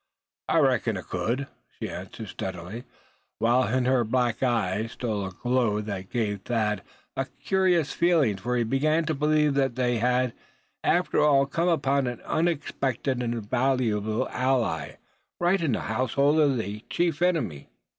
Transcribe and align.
"I 0.49 0.57
reckons 0.57 0.97
I 0.97 1.01
cud," 1.03 1.47
she 1.77 1.87
answered, 1.87 2.27
steadily; 2.29 2.85
while 3.37 3.67
in 3.67 3.85
her 3.85 4.03
black 4.03 4.41
eyes 4.41 4.93
stole 4.93 5.27
a 5.27 5.31
glow 5.31 5.79
that 5.79 6.09
gave 6.09 6.41
Thad 6.41 6.81
a 7.15 7.25
curious 7.45 7.91
feeling; 7.93 8.37
for 8.37 8.57
he 8.57 8.63
began 8.63 9.05
to 9.05 9.13
believe 9.13 9.53
that 9.53 9.75
they 9.75 9.99
had 9.99 10.33
after 10.83 11.19
all 11.19 11.45
come 11.45 11.67
upon 11.67 12.07
an 12.07 12.19
unexpected 12.21 13.21
and 13.21 13.47
valuable 13.47 14.27
ally, 14.29 14.93
right 15.39 15.61
in 15.61 15.73
the 15.73 15.81
household 15.81 16.39
of 16.39 16.57
the 16.57 16.83
chief 16.89 17.21
enemy. 17.21 17.69